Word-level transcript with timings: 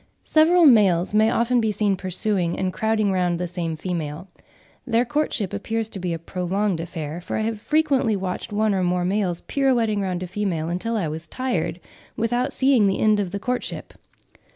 Several 0.25 0.65
males 0.65 1.13
may 1.13 1.29
often 1.29 1.61
be 1.61 1.71
seen 1.71 1.95
pursuing 1.95 2.57
and 2.57 2.73
crowding 2.73 3.11
round 3.11 3.37
the 3.39 3.45
same 3.47 3.75
female. 3.75 4.27
Their 4.87 5.05
courtship 5.05 5.53
appears 5.53 5.89
to 5.89 5.99
be 5.99 6.11
a 6.11 6.17
prolonged 6.17 6.79
affair, 6.79 7.21
for 7.21 7.37
I 7.37 7.41
have 7.41 7.61
frequently 7.61 8.15
watched 8.15 8.51
one 8.51 8.73
or 8.73 8.81
more 8.83 9.05
males 9.05 9.41
pirouetting 9.41 10.01
round 10.01 10.23
a 10.23 10.27
female 10.27 10.69
until 10.69 10.97
I 10.97 11.07
was 11.07 11.27
tired, 11.27 11.79
without 12.17 12.51
seeing 12.51 12.87
the 12.87 12.97
end 12.99 13.19
of 13.19 13.29
the 13.29 13.37
courtship. 13.37 13.93